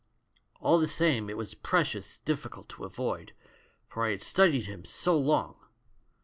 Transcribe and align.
"All 0.59 0.79
the 0.79 0.87
same 0.87 1.29
it 1.29 1.37
was 1.37 1.53
precious 1.53 2.17
difficult 2.17 2.67
to 2.69 2.85
avoid, 2.85 3.33
for 3.85 4.03
I 4.03 4.09
had 4.09 4.23
studied 4.23 4.65
him 4.65 4.83
so 4.83 5.15
long. 5.15 5.57